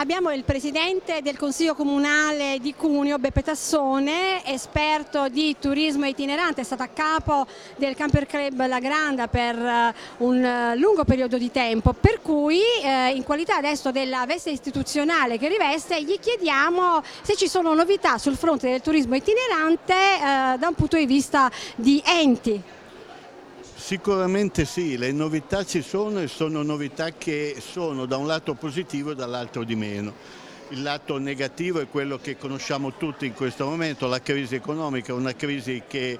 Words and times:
Abbiamo 0.00 0.30
il 0.30 0.44
presidente 0.44 1.22
del 1.22 1.36
Consiglio 1.36 1.74
Comunale 1.74 2.58
di 2.60 2.72
Cuneo, 2.72 3.18
Beppe 3.18 3.42
Tassone, 3.42 4.46
esperto 4.46 5.28
di 5.28 5.56
turismo 5.58 6.06
itinerante, 6.06 6.60
è 6.60 6.64
stato 6.64 6.84
a 6.84 6.86
capo 6.86 7.44
del 7.74 7.96
Camper 7.96 8.24
Club 8.24 8.64
La 8.68 8.78
Granda 8.78 9.26
per 9.26 9.56
eh, 9.56 9.94
un 10.18 10.40
eh, 10.40 10.76
lungo 10.76 11.02
periodo 11.02 11.36
di 11.36 11.50
tempo, 11.50 11.94
per 11.94 12.22
cui 12.22 12.60
eh, 12.80 13.10
in 13.12 13.24
qualità 13.24 13.56
adesso 13.56 13.90
della 13.90 14.24
veste 14.24 14.50
istituzionale 14.50 15.36
che 15.36 15.48
riveste 15.48 16.00
gli 16.04 16.16
chiediamo 16.20 17.02
se 17.22 17.34
ci 17.34 17.48
sono 17.48 17.74
novità 17.74 18.18
sul 18.18 18.36
fronte 18.36 18.70
del 18.70 18.80
turismo 18.80 19.16
itinerante 19.16 19.94
da 20.20 20.68
un 20.68 20.74
punto 20.74 20.96
di 20.96 21.06
vista 21.06 21.50
di 21.74 22.00
enti. 22.06 22.62
Sicuramente 23.88 24.66
sì, 24.66 24.98
le 24.98 25.12
novità 25.12 25.64
ci 25.64 25.80
sono 25.80 26.20
e 26.20 26.28
sono 26.28 26.62
novità 26.62 27.12
che 27.12 27.56
sono 27.58 28.04
da 28.04 28.18
un 28.18 28.26
lato 28.26 28.52
positivo 28.52 29.12
e 29.12 29.14
dall'altro 29.14 29.64
di 29.64 29.76
meno. 29.76 30.12
Il 30.68 30.82
lato 30.82 31.16
negativo 31.16 31.80
è 31.80 31.88
quello 31.88 32.18
che 32.18 32.36
conosciamo 32.36 32.98
tutti 32.98 33.24
in 33.24 33.32
questo 33.32 33.64
momento, 33.64 34.06
la 34.06 34.20
crisi 34.20 34.56
economica, 34.56 35.14
una 35.14 35.34
crisi 35.34 35.84
che 35.88 36.18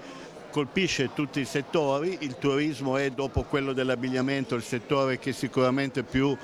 colpisce 0.51 1.13
tutti 1.13 1.41
i 1.41 1.45
settori, 1.45 2.17
il 2.21 2.39
turismo 2.39 2.97
è 2.97 3.11
dopo 3.11 3.43
quello 3.43 3.75
dell'abbigliamento 3.75 4.55
il 4.55 4.63
settore 4.63 5.19
che 5.19 5.35
sicuramente 5.35 6.05
più 6.05 6.35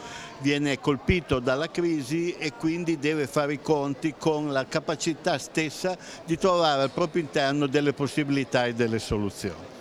viene 0.41 0.79
colpito 0.79 1.39
dalla 1.39 1.71
crisi 1.71 2.35
e 2.35 2.53
quindi 2.53 2.99
deve 2.99 3.27
fare 3.27 3.55
i 3.55 3.63
conti 3.63 4.13
con 4.19 4.53
la 4.53 4.67
capacità 4.67 5.39
stessa 5.39 5.97
di 6.27 6.37
trovare 6.37 6.83
al 6.83 6.91
proprio 6.91 7.23
interno 7.23 7.67
delle 7.67 7.95
possibilità 7.95 8.67
e 8.67 8.75
delle 8.75 8.99
soluzioni. 8.99 9.73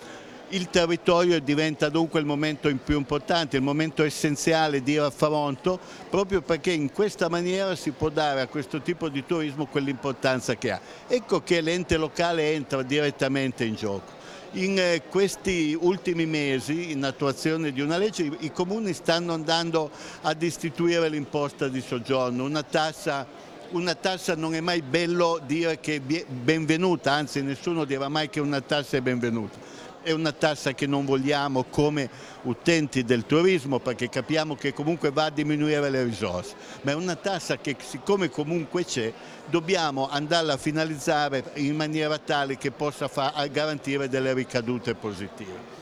Il 0.53 0.69
territorio 0.69 1.39
diventa 1.39 1.89
dunque 1.89 2.19
il 2.19 2.27
momento 2.27 2.71
più 2.75 2.95
importante, 2.95 3.57
il 3.57 3.63
momento 3.63 4.03
essenziale 4.03 4.83
di 4.83 4.99
raffronto, 4.99 5.79
proprio 6.11 6.43
perché 6.43 6.71
in 6.71 6.91
questa 6.91 7.27
maniera 7.27 7.75
si 7.75 7.89
può 7.89 8.09
dare 8.09 8.41
a 8.41 8.47
questo 8.47 8.79
tipo 8.79 9.09
di 9.09 9.25
turismo 9.25 9.65
quell'importanza 9.65 10.53
che 10.53 10.69
ha. 10.69 10.79
Ecco 11.07 11.41
che 11.41 11.59
l'ente 11.59 11.97
locale 11.97 12.53
entra 12.53 12.83
direttamente 12.83 13.63
in 13.63 13.73
gioco. 13.73 14.11
In 14.51 14.77
eh, 14.77 15.01
questi 15.09 15.75
ultimi 15.81 16.27
mesi, 16.27 16.91
in 16.91 17.03
attuazione 17.03 17.71
di 17.71 17.81
una 17.81 17.97
legge, 17.97 18.29
i 18.41 18.51
comuni 18.51 18.93
stanno 18.93 19.33
andando 19.33 19.89
ad 20.21 20.39
istituire 20.43 21.09
l'imposta 21.09 21.67
di 21.67 21.81
soggiorno, 21.81 22.43
una 22.43 22.61
tassa 22.61 23.25
una 23.71 23.95
tassa 23.95 24.35
non 24.35 24.53
è 24.53 24.59
mai 24.59 24.83
bello 24.83 25.41
dire 25.43 25.79
che 25.79 25.95
è 25.95 25.99
benvenuta, 25.99 27.13
anzi 27.13 27.41
nessuno 27.41 27.85
dirà 27.85 28.07
mai 28.07 28.29
che 28.29 28.39
una 28.39 28.61
tassa 28.61 28.97
è 28.97 29.01
benvenuta 29.01 29.57
è 30.03 30.11
una 30.11 30.33
tassa 30.33 30.73
che 30.73 30.85
non 30.85 31.05
vogliamo 31.05 31.63
come 31.63 32.09
utenti 32.43 33.03
del 33.03 33.25
turismo 33.25 33.79
perché 33.79 34.09
capiamo 34.09 34.55
che 34.55 34.73
comunque 34.73 35.11
va 35.11 35.25
a 35.25 35.29
diminuire 35.29 35.89
le 35.89 36.03
risorse, 36.03 36.55
ma 36.81 36.91
è 36.91 36.95
una 36.95 37.15
tassa 37.15 37.57
che 37.57 37.75
siccome 37.79 38.29
comunque 38.29 38.85
c'è 38.85 39.11
dobbiamo 39.49 40.09
andarla 40.09 40.53
a 40.53 40.57
finalizzare 40.57 41.51
in 41.55 41.75
maniera 41.75 42.17
tale 42.17 42.57
che 42.57 42.71
possa 42.71 43.09
garantire 43.49 44.09
delle 44.09 44.33
ricadute 44.33 44.93
positive. 44.93 45.81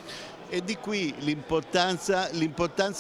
E 0.54 0.62
di 0.66 0.76
qui 0.76 1.14
l'importanza, 1.20 2.28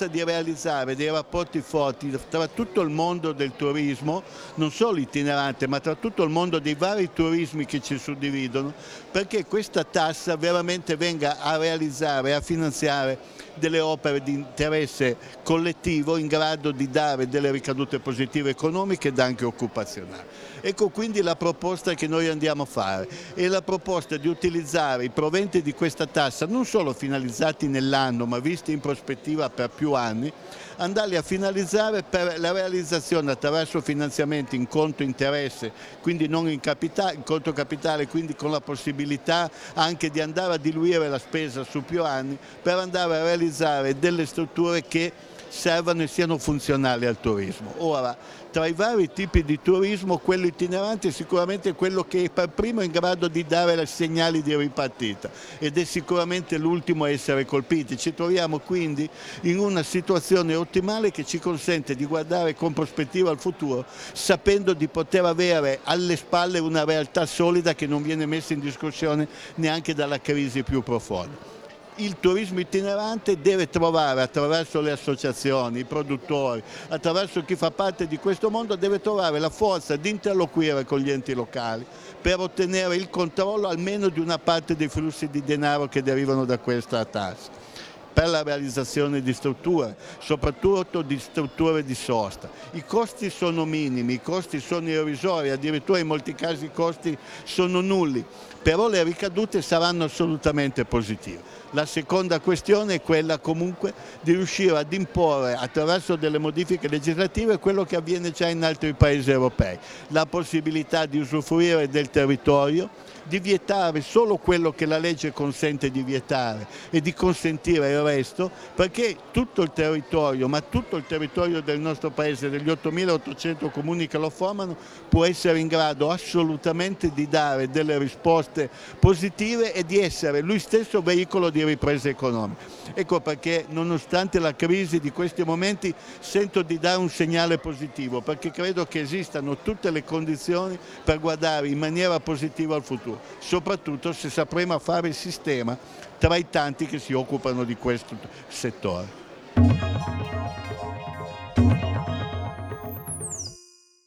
di 0.07 0.23
realizzare 0.23 0.95
dei 0.95 1.09
rapporti 1.09 1.59
forti 1.59 2.17
tra 2.29 2.47
tutto 2.47 2.79
il 2.79 2.87
mondo 2.87 3.33
del 3.33 3.51
turismo, 3.57 4.23
non 4.55 4.71
solo 4.71 4.99
itinerante, 4.99 5.67
ma 5.67 5.81
tra 5.81 5.95
tutto 5.95 6.23
il 6.23 6.29
mondo 6.29 6.59
dei 6.59 6.75
vari 6.75 7.09
turismi 7.11 7.65
che 7.65 7.81
ci 7.81 7.97
suddividono, 7.97 8.73
perché 9.11 9.43
questa 9.43 9.83
tassa 9.83 10.37
veramente 10.37 10.95
venga 10.95 11.41
a 11.41 11.57
realizzare, 11.57 12.33
a 12.33 12.39
finanziare 12.39 13.19
delle 13.55 13.81
opere 13.81 14.23
di 14.23 14.31
interesse 14.31 15.17
collettivo 15.43 16.15
in 16.15 16.27
grado 16.27 16.71
di 16.71 16.89
dare 16.89 17.27
delle 17.27 17.51
ricadute 17.51 17.99
positive 17.99 18.49
economiche 18.49 19.09
ed 19.09 19.19
anche 19.19 19.43
occupazionali. 19.43 20.23
Ecco 20.61 20.87
quindi 20.87 21.21
la 21.21 21.35
proposta 21.35 21.95
che 21.95 22.07
noi 22.07 22.29
andiamo 22.29 22.63
a 22.63 22.65
fare, 22.65 23.09
è 23.33 23.47
la 23.47 23.61
proposta 23.61 24.15
di 24.15 24.29
utilizzare 24.29 25.03
i 25.03 25.09
proventi 25.09 25.61
di 25.61 25.73
questa 25.73 26.05
tassa 26.05 26.45
non 26.45 26.65
solo 26.65 26.93
finalizzati 26.93 27.39
realizzati 27.41 27.67
nell'anno 27.67 28.27
ma 28.27 28.37
visti 28.37 28.71
in 28.71 28.79
prospettiva 28.79 29.49
per 29.49 29.69
più 29.69 29.93
anni, 29.93 30.31
andarli 30.77 31.15
a 31.15 31.23
finalizzare 31.23 32.03
per 32.03 32.39
la 32.39 32.51
realizzazione 32.51 33.31
attraverso 33.31 33.81
finanziamenti 33.81 34.55
in 34.55 34.67
conto 34.67 35.01
interesse, 35.01 35.71
quindi 36.01 36.27
non 36.27 36.47
in, 36.47 36.59
capitale, 36.59 37.15
in 37.15 37.23
conto 37.23 37.51
capitale, 37.51 38.07
quindi 38.07 38.35
con 38.35 38.51
la 38.51 38.61
possibilità 38.61 39.49
anche 39.73 40.11
di 40.11 40.21
andare 40.21 40.53
a 40.53 40.57
diluire 40.57 41.09
la 41.09 41.17
spesa 41.17 41.63
su 41.63 41.83
più 41.83 42.03
anni 42.03 42.37
per 42.61 42.77
andare 42.77 43.17
a 43.17 43.23
realizzare 43.23 43.97
delle 43.97 44.27
strutture 44.27 44.83
che 44.83 45.11
servano 45.51 46.01
e 46.01 46.07
siano 46.07 46.37
funzionali 46.37 47.05
al 47.05 47.19
turismo. 47.19 47.73
Ora, 47.79 48.17
tra 48.51 48.65
i 48.67 48.73
vari 48.73 49.11
tipi 49.11 49.43
di 49.43 49.59
turismo, 49.61 50.17
quello 50.17 50.45
itinerante 50.45 51.09
è 51.09 51.11
sicuramente 51.11 51.73
quello 51.73 52.05
che 52.05 52.23
è 52.23 52.29
per 52.29 52.49
primo 52.49 52.81
in 52.81 52.91
grado 52.91 53.27
di 53.27 53.45
dare 53.45 53.85
segnali 53.85 54.41
di 54.41 54.55
ripartita 54.55 55.29
ed 55.59 55.77
è 55.77 55.83
sicuramente 55.83 56.57
l'ultimo 56.57 57.03
a 57.03 57.09
essere 57.09 57.45
colpiti. 57.45 57.97
Ci 57.97 58.13
troviamo 58.13 58.59
quindi 58.59 59.09
in 59.41 59.59
una 59.59 59.83
situazione 59.83 60.55
ottimale 60.55 61.11
che 61.11 61.25
ci 61.25 61.37
consente 61.37 61.95
di 61.95 62.05
guardare 62.05 62.55
con 62.55 62.71
prospettiva 62.71 63.29
al 63.29 63.39
futuro, 63.39 63.85
sapendo 64.13 64.73
di 64.73 64.87
poter 64.87 65.25
avere 65.25 65.79
alle 65.83 66.15
spalle 66.15 66.59
una 66.59 66.85
realtà 66.85 67.25
solida 67.25 67.75
che 67.75 67.87
non 67.87 68.01
viene 68.01 68.25
messa 68.25 68.53
in 68.53 68.61
discussione 68.61 69.27
neanche 69.55 69.93
dalla 69.93 70.19
crisi 70.19 70.63
più 70.63 70.81
profonda 70.81 71.59
il 71.95 72.17
turismo 72.19 72.59
itinerante 72.59 73.39
deve 73.41 73.69
trovare 73.69 74.21
attraverso 74.21 74.81
le 74.81 74.91
associazioni, 74.91 75.79
i 75.79 75.85
produttori, 75.85 76.63
attraverso 76.89 77.43
chi 77.43 77.55
fa 77.55 77.71
parte 77.71 78.07
di 78.07 78.17
questo 78.17 78.49
mondo, 78.49 78.75
deve 78.75 79.01
trovare 79.01 79.39
la 79.39 79.49
forza 79.49 79.95
di 79.95 80.09
interloquire 80.09 80.85
con 80.85 80.99
gli 80.99 81.11
enti 81.11 81.33
locali 81.33 81.85
per 82.21 82.39
ottenere 82.39 82.95
il 82.95 83.09
controllo 83.09 83.67
almeno 83.67 84.09
di 84.09 84.19
una 84.19 84.37
parte 84.37 84.75
dei 84.75 84.87
flussi 84.87 85.29
di 85.29 85.43
denaro 85.43 85.87
che 85.87 86.01
derivano 86.01 86.45
da 86.45 86.59
questa 86.59 87.03
tassa 87.05 87.69
per 88.13 88.27
la 88.29 88.43
realizzazione 88.43 89.21
di 89.21 89.33
strutture, 89.33 89.95
soprattutto 90.19 91.01
di 91.01 91.17
strutture 91.19 91.83
di 91.83 91.95
sosta. 91.95 92.49
I 92.71 92.83
costi 92.85 93.29
sono 93.29 93.65
minimi, 93.65 94.13
i 94.13 94.21
costi 94.21 94.59
sono 94.59 94.89
irrisori, 94.89 95.49
addirittura 95.49 95.99
in 95.99 96.07
molti 96.07 96.33
casi 96.33 96.65
i 96.65 96.71
costi 96.71 97.17
sono 97.43 97.81
nulli, 97.81 98.23
però 98.61 98.87
le 98.87 99.03
ricadute 99.03 99.61
saranno 99.61 100.03
assolutamente 100.03 100.85
positive. 100.85 101.59
La 101.71 101.85
seconda 101.85 102.39
questione 102.41 102.95
è 102.95 103.01
quella 103.01 103.39
comunque 103.39 103.93
di 104.21 104.33
riuscire 104.33 104.77
ad 104.77 104.91
imporre 104.91 105.53
attraverso 105.53 106.17
delle 106.17 106.37
modifiche 106.37 106.89
legislative 106.89 107.59
quello 107.59 107.85
che 107.85 107.95
avviene 107.95 108.31
già 108.31 108.49
in 108.49 108.63
altri 108.63 108.93
paesi 108.93 109.31
europei, 109.31 109.79
la 110.09 110.25
possibilità 110.25 111.05
di 111.05 111.19
usufruire 111.19 111.87
del 111.87 112.09
territorio, 112.09 112.89
di 113.31 113.39
vietare 113.39 114.01
solo 114.01 114.35
quello 114.35 114.73
che 114.73 114.85
la 114.85 114.97
legge 114.97 115.31
consente 115.31 115.89
di 115.89 116.03
vietare 116.03 116.67
e 116.89 116.99
di 116.99 117.13
consentire 117.13 117.89
il 117.89 118.01
resto, 118.01 118.51
perché 118.75 119.15
tutto 119.31 119.61
il 119.61 119.71
territorio, 119.71 120.49
ma 120.49 120.59
tutto 120.59 120.97
il 120.97 121.05
territorio 121.07 121.61
del 121.61 121.79
nostro 121.79 122.09
paese, 122.09 122.49
degli 122.49 122.67
8.800 122.67 123.71
comuni 123.71 124.07
che 124.07 124.17
lo 124.17 124.29
formano, 124.29 124.75
può 125.07 125.23
essere 125.23 125.59
in 125.59 125.67
grado 125.67 126.11
assolutamente 126.11 127.13
di 127.13 127.29
dare 127.29 127.69
delle 127.69 127.97
risposte 127.97 128.69
positive 128.99 129.73
e 129.73 129.85
di 129.85 129.99
essere 129.99 130.41
lui 130.41 130.59
stesso 130.59 131.01
veicolo 131.01 131.49
di 131.49 131.63
ripresa 131.63 132.09
economica. 132.09 132.65
Ecco 132.93 133.21
perché 133.21 133.63
nonostante 133.69 134.39
la 134.39 134.53
crisi 134.53 134.99
di 134.99 135.11
questi 135.11 135.43
momenti 135.43 135.93
sento 136.19 136.63
di 136.63 136.77
dare 136.79 136.97
un 136.97 137.09
segnale 137.09 137.59
positivo, 137.59 138.19
perché 138.19 138.51
credo 138.51 138.85
che 138.85 138.99
esistano 138.99 139.55
tutte 139.55 139.89
le 139.89 140.03
condizioni 140.03 140.77
per 141.05 141.21
guardare 141.21 141.69
in 141.69 141.77
maniera 141.77 142.19
positiva 142.19 142.75
al 142.75 142.83
futuro 142.83 143.20
soprattutto 143.39 144.13
se 144.13 144.29
sapremo 144.29 144.77
fare 144.79 145.09
il 145.09 145.15
sistema 145.15 145.77
tra 146.17 146.35
i 146.35 146.49
tanti 146.49 146.85
che 146.85 146.99
si 146.99 147.13
occupano 147.13 147.63
di 147.63 147.75
questo 147.75 148.15
settore. 148.47 149.19